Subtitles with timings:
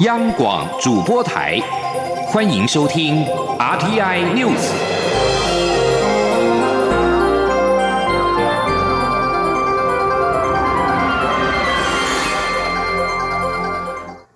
[0.00, 1.56] 央广主播台，
[2.26, 3.24] 欢迎收听
[3.60, 4.72] RTI News。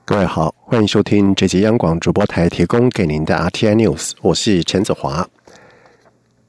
[0.05, 5.29] 各位好，欢迎收听这节央广主播台提供给您的 RTI News，我是陈子华。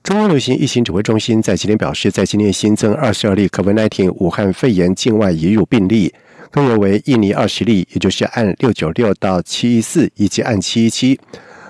[0.04, 6.14] 中央流行疫情指挥中心在今天表示，在今天新增二十二例 COVID-19 武汉肺炎境外移入病例。
[6.52, 11.16] 分别为印尼二十例，也就是按六九六到七一四，以及按七一七；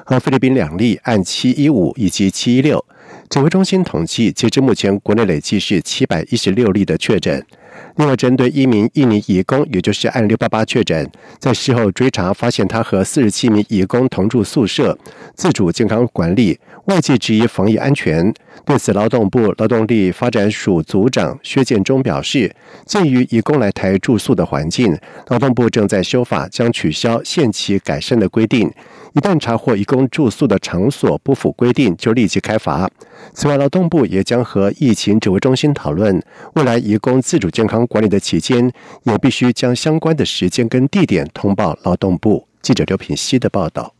[0.06, 2.84] 和菲律宾两例，按七一五以及七一六。
[3.30, 7.46] 指挥中心统计，截至目前，国内累计是七百一十六例的确诊。
[7.96, 14.98] 另外，针对一名印尼移工，也就是按六八八确诊，在事后追查发现，他和四十七名移工同住宿舍，
[15.36, 18.34] 自主健康管理，外界质疑防疫安全。
[18.66, 28.72] 对此，劳动部劳动力发展署组长薛建中表示，鉴于移工来台住宿的环境，劳动部正在修法，将取消限期改善的规定。
[29.14, 32.88] 一旦查获移工住宿的场所不符规定，就立即开罚。
[33.34, 36.22] 此外，劳动部也将和疫情指挥中心讨论，
[36.53, 42.48] 未来移工自主健康管理的期间，也必须将相关的时间跟地点通报劳动部。
[42.64, 43.94] 记者刘品希的报道。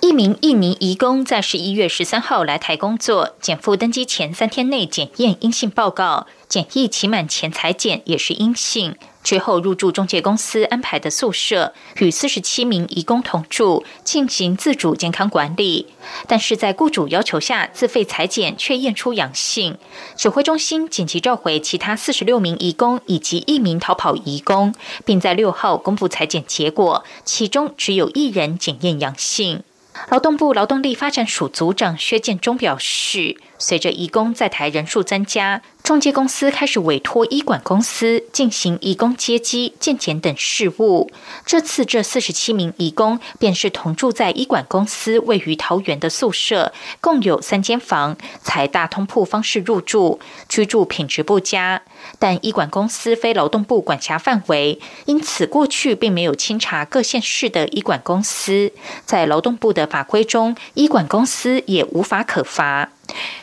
[0.00, 8.96] 一名印尼移工在十一月十三号来台工作，减负登机前三天内检验阴性报告，检疫期满前裁检也是阴性。
[9.24, 15.86] 之后入住中介公司安排的宿舍，与四十七名移工同住，进行自主健康管理。
[16.28, 19.78] 但是在雇主要求下，自费裁剪却验出阳性。
[20.14, 24.74] 指挥中心紧急召回其他四十六名移工以及一名逃跑移工，
[25.06, 29.62] 并在六号公布裁剪结果，其中只有一人检验阳性。
[30.10, 35.62] 劳动部劳动力发展署组长薛建中表示，随着移工在台人数增加。
[35.84, 41.10] 中介公司开始委托医管公司进行移工接机、健检等事务。
[41.44, 50.18] 这次这四十七名移工便是同住在医管公司位于桃园的宿舍，共有三间房，采大通铺方式入住，
[50.48, 51.82] 居住品质不佳。
[52.18, 58.72] 但医管公司非劳动部管辖范围，因此过去并没有清查各县市的医管公司。
[59.04, 62.88] 在劳动部的法规中，医管公司也无法可罚。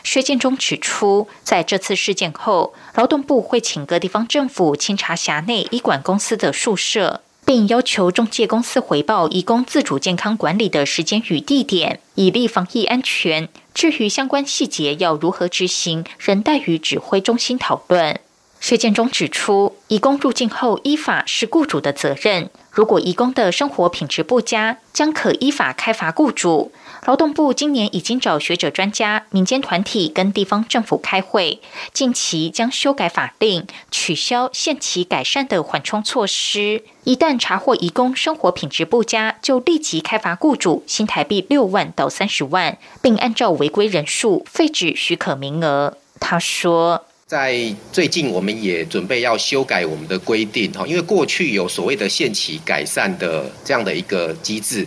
[0.04, 13.48] 薛建中指出，在这次事件后，劳动部会请各地方政府清查辖内医管公司的宿舍，并要求中介公司回报义工自主健康管理的时间与地点，以利防疫安全。
[13.74, 18.20] 至于相关细节要如何执行，仍待与指挥中心讨论。
[18.60, 26.72] 薛建中指出，义工入境后依法是雇主的责任，如果义工的生活品质不佳，将可依法开罚雇主。
[27.04, 31.60] 劳动部今年已经找学者、专家、民间团体跟地方政府开会，
[31.92, 36.82] 近期将修改法令，取消限期改善的缓冲措施。
[37.04, 45.98] 一旦查获移工生活品质不佳，就立即开罚雇主新台币六万到三十万，并按照违规人数废止许可名额。
[46.20, 54.86] 他说，在最近我们也准备要修改我们的规定哈，因为过去有所谓的限期改善的这样的一个机制。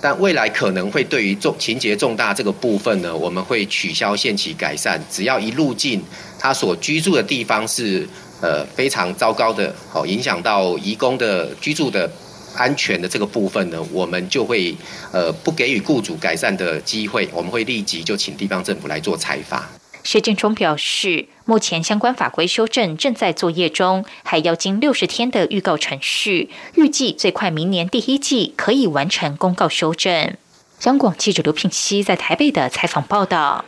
[0.00, 5.02] 但未来可能会对于重情节重大这个部分呢，我们会取消限期改善。
[5.10, 6.00] 只要一入境，
[6.38, 8.08] 他所居住的地方是
[8.40, 12.08] 呃非常糟糕的，好影响到移工的居住的
[12.54, 14.72] 安全的这个部分呢，我们就会
[15.10, 19.68] 呃不给予雇主改善的机会，我们会立即就请地方政府来做裁罚。
[20.04, 30.36] 薛建中表示，目前相关法规修正正在作业中，还要经六十天的预告程序，预计最快明年第一季可以完成公告修正。
[30.84, 33.64] 央广记者刘品熙在台北的采访报道。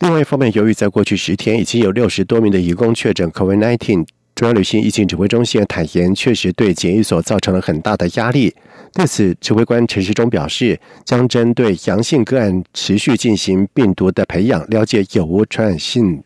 [0.00, 4.06] 另外一方面，由于在过去十天已经有六十多名的移工确诊 COVID-19。
[4.34, 8.52] 中央旅行疫情指挥中心坦言，确实对检疫所造成了很大的压力。
[8.92, 16.22] 对此，指挥官陈时中表示，将针对阳性个案持续进行病毒的培养，了解有无传染性。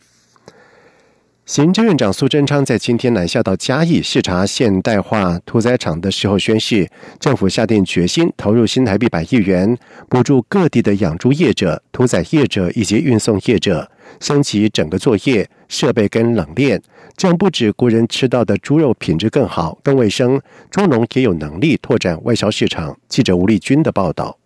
[1.48, 6.86] 行政院长苏贞昌在今天南下到嘉义视察现代化屠宰场的时候，宣示
[7.18, 9.74] 政府下定决心投入新台币百亿元，
[10.10, 13.90] 补助各地的养猪业者、屠宰业者以及运送业者。
[14.20, 16.82] 升级整个作业设备跟冷链，
[17.16, 20.38] 这样不止国人吃到的猪肉品质更好、更卫生，
[20.70, 22.94] 猪农也有能力拓展外销市场。
[23.08, 24.36] 记者吴丽君的报道。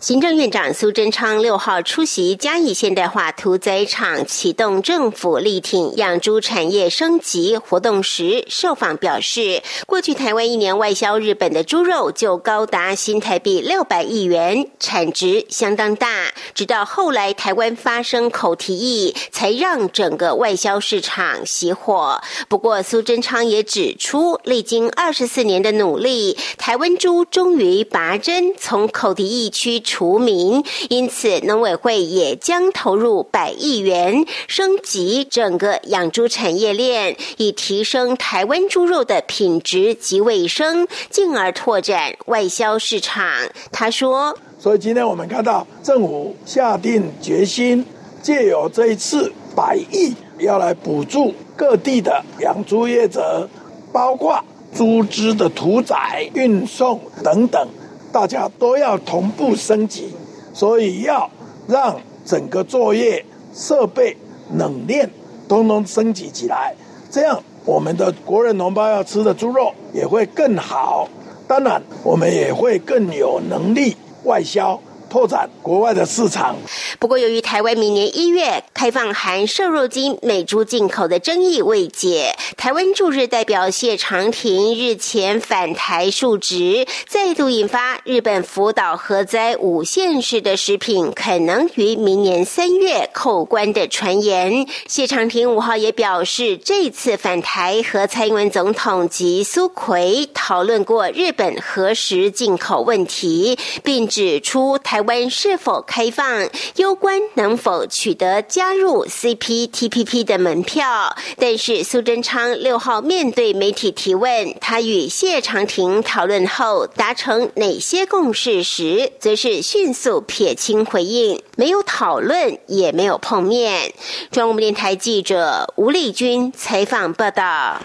[0.00, 16.32] 行政院长苏贞昌六号出席嘉义现代化屠宰场启动政府力挺养猪产业升级活动时，受访表示，过去台湾一年外销日本的猪肉就高达新台币六百亿元，产值相当大。
[16.54, 22.20] 直到后来台湾发生口蹄疫，才让整个外销市场熄火。
[22.48, 29.82] 不过，苏贞昌也指出，历经二十四年的努力，台湾猪终于拔针，从口蹄疫区。
[29.84, 43.24] 除名，因此农委会也将投入百亿元升级整个养猪产业链，以提升台湾猪肉的品质及卫生，进而拓展外销市场。
[43.70, 47.84] 他说：“所以今天我们看到政府下定决心，
[48.22, 53.48] 借由这一次百亿，要来补助各地的养猪业者，
[53.92, 54.42] 包括
[54.74, 57.68] 猪只的屠宰、运送等等。”
[58.12, 60.14] 大家都要同步升级，
[60.52, 61.28] 所以要
[61.66, 63.24] 让整个作业
[63.54, 64.16] 设备、
[64.54, 65.10] 冷链
[65.48, 66.74] 都能升级起来，
[67.10, 71.08] 这样我们的国人同胞要吃的猪肉也会更好。
[71.48, 74.78] 当然，我们也会更有能力外销。
[75.12, 76.56] 拓展国外的市场。
[76.98, 94.66] 不过，由于台湾明年一月开放含瘦肉精美猪进口的争议未解，台湾驻日代表谢长廷日前返台述职，再度引发日本福岛核灾五县市的食品可能于明年三月扣关的传言。
[94.86, 105.01] 谢长廷五号也表示，这次返台和蔡英文总统及苏奎讨论过日本核食进口问题，并指出台。
[105.02, 111.14] 湾是否开放，攸关能否取得加入 CPTPP 的门票。
[111.36, 123.92] 但是苏贞昌六号面对媒体提问，他与谢长廷讨论后达成哪些共识时，则是迅速撇清回应，没有讨论，也没有碰面。
[124.30, 127.80] 中央电台记者吴丽君采访报道。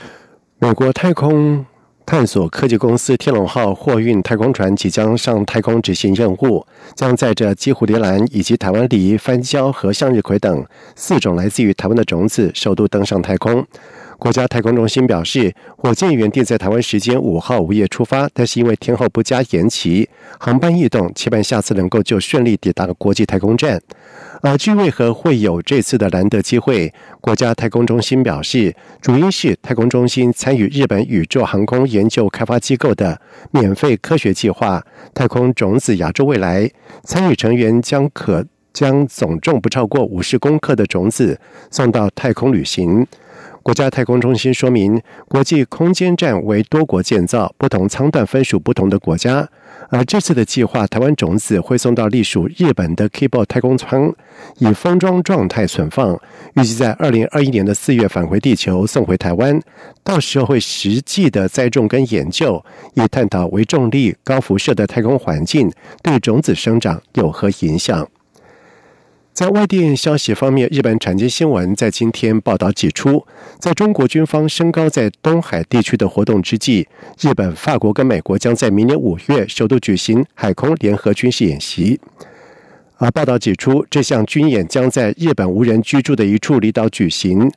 [0.60, 1.66] 美国太空。
[2.08, 6.66] 探索科技公司天龙号货运太空船即将上太空执行任务，
[6.96, 10.66] 将载着鸡蝴蝶兰以及台湾梨、番椒和向日葵等
[10.96, 13.68] 四种来自于台湾的种子，首度登上太空。
[14.18, 20.10] 国家太空中心表示，火箭原定在台湾时间五号午夜出发，但是因为天候不佳延期，
[20.40, 23.80] 航班异动，期盼下次能够就顺利抵达国际太空站。
[24.42, 26.92] 而至于为何会有这次的难得机会，
[27.22, 33.20] 国家太空中心表示，主因是太空中心参与日本宇宙航空研究开发机构的
[33.52, 36.70] 免费科学计划“太空种子亚洲未来”，
[37.04, 41.40] 参与成员将可将总重不超过五十公克的种子
[41.70, 43.06] 送到太空旅行。
[43.68, 49.46] 国家太空中心说明，国际空间站为多国建造，不同舱段分属不同的国家。
[49.90, 54.10] 而这次的计划，台湾种子会送到隶属日本的 k b o 太空舱，
[54.60, 56.18] 以封装状态存放，
[56.54, 59.60] 预计在二零二一年的四月返回地球，送回台湾。
[60.02, 62.64] 到时候会实际的栽种跟研究，
[62.94, 65.70] 以探讨微重力、高辐射的太空环境
[66.02, 68.08] 对种子生长有何影响。
[69.38, 73.24] 在外电消息方面，日本产经新闻在今天报道指出，
[73.60, 76.88] 在中国军方升高在东海地区的活动之际，
[77.22, 82.00] 日本、法国跟美国将在明年五月首度举行海空联合军事演习。
[82.96, 87.48] 而报道指出，这项军演将在日本无人居住的一处离岛举行，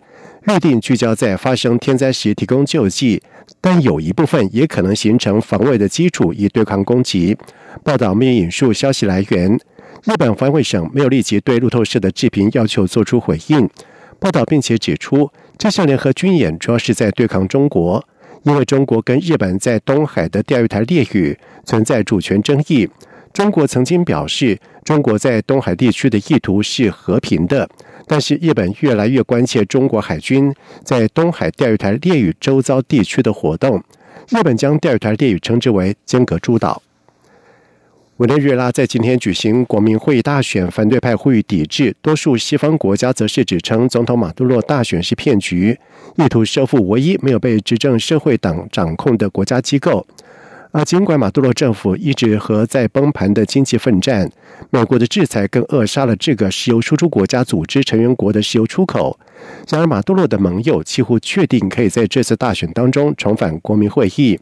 [0.48, 3.22] 预定聚焦在发生天灾时提供救济，
[3.58, 7.34] 但有一部分也可能形成防卫的基础，以对抗攻击。
[7.82, 9.58] 报道没有引述消息来源。
[10.04, 13.68] 日本防卫省没有立即对路透社的置评要求做出回应。
[14.18, 18.02] 报道并且指出，这项联合军演主要是在对抗中国，
[18.44, 22.88] 因为中国跟日本在东海的钓鱼台列屿存在主权争议。
[23.32, 27.68] 中国曾经表示，中国在东海地区的意图是和平的，
[28.06, 33.82] 但是日本越来越关切中国海军在东海钓鱼台列屿周遭地区的活动。
[34.30, 36.82] 日本将钓鱼台列屿称之为“间隔诸岛”。
[38.20, 45.78] 委内瑞拉在今天举行国民会议大选，反对派呼吁抵制，多数西方国家则是指称总统马杜罗大选是骗局，
[46.16, 50.06] 意图收复唯一没有被执政社会党掌控的国家机构。
[50.70, 54.30] 而尽管马杜罗政府一直和在崩盘的经济奋战，
[54.68, 59.18] 美国的制裁更扼杀了这个石油输出国家组织成员国的石油出口。
[59.70, 64.38] 然而，马杜罗的盟友几乎确定可以在这次大选当中重返国民会议。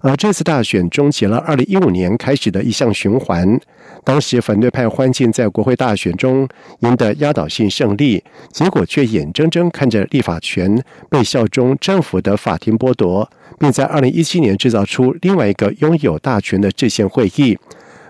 [0.00, 3.58] 而这次大选终结了2015年开始的一项循环。
[4.04, 6.48] 当时反对派欢庆在国会大选中
[6.80, 13.28] 赢得压倒性胜利，结果却眼睁睁看着立法权被效忠政府的法庭剥夺，
[13.58, 17.58] 并在2017年制造出另外一个拥有大权的制宪会议。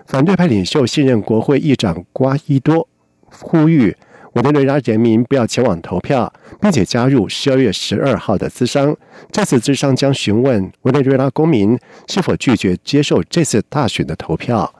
[0.05, 2.87] 反对派领袖现任国会议长瓜伊多
[3.29, 3.95] 呼吁
[4.33, 6.31] 委内瑞拉人民不要前往投票，
[6.61, 8.95] 并且加入十二月十二号的咨商。
[9.31, 14.73] 这次咨商将询问委内瑞拉公民是否拒绝接受这次大选的投票。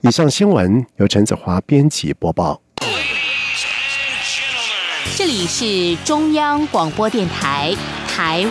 [0.00, 2.60] 以上新闻由陈子华编辑播报。
[5.16, 7.74] 这里是中央广播电台
[8.06, 8.46] 台